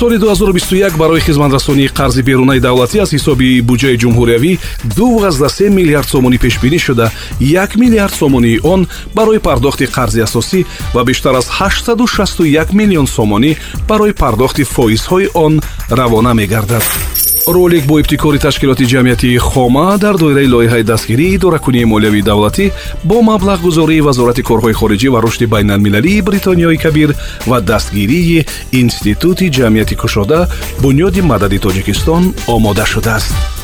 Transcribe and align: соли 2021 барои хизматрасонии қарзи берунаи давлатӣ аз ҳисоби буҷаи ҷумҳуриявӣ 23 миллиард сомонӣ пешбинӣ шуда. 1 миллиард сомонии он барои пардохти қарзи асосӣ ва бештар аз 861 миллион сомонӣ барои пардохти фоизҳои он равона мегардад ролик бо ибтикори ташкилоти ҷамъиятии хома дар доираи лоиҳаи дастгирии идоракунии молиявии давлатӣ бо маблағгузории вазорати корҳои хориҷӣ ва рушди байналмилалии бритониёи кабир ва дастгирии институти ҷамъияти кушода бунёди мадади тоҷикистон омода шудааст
соли 0.00 0.16
2021 0.16 0.96
барои 0.96 1.20
хизматрасонии 1.20 1.88
қарзи 1.88 2.22
берунаи 2.22 2.60
давлатӣ 2.60 3.00
аз 3.04 3.12
ҳисоби 3.12 3.60
буҷаи 3.68 3.98
ҷумҳуриявӣ 4.02 4.52
23 4.96 5.68
миллиард 5.68 6.08
сомонӣ 6.08 6.38
пешбинӣ 6.38 6.78
шуда. 6.78 7.12
1 7.40 7.76
миллиард 7.76 8.14
сомонии 8.14 8.60
он 8.62 8.88
барои 9.14 9.38
пардохти 9.38 9.84
қарзи 9.84 10.20
асосӣ 10.26 10.64
ва 10.94 11.04
бештар 11.04 11.34
аз 11.34 11.46
861 11.50 12.72
миллион 12.72 13.06
сомонӣ 13.06 13.56
барои 13.88 14.12
пардохти 14.12 14.62
фоизҳои 14.62 15.28
он 15.34 15.60
равона 15.90 16.32
мегардад 16.34 16.84
ролик 17.46 17.86
бо 17.86 17.98
ибтикори 17.98 18.38
ташкилоти 18.38 18.84
ҷамъиятии 18.84 19.38
хома 19.38 19.98
дар 19.98 20.16
доираи 20.16 20.46
лоиҳаи 20.46 20.82
дастгирии 20.82 21.34
идоракунии 21.34 21.84
молиявии 21.84 22.22
давлатӣ 22.22 22.72
бо 23.04 23.16
маблағгузории 23.30 24.00
вазорати 24.00 24.42
корҳои 24.42 24.78
хориҷӣ 24.80 25.08
ва 25.08 25.20
рушди 25.22 25.46
байналмилалии 25.46 26.22
бритониёи 26.28 26.76
кабир 26.84 27.10
ва 27.46 27.60
дастгирии 27.60 28.46
институти 28.72 29.50
ҷамъияти 29.56 29.94
кушода 30.02 30.48
бунёди 30.82 31.20
мадади 31.20 31.58
тоҷикистон 31.58 32.22
омода 32.46 32.84
шудааст 32.86 33.59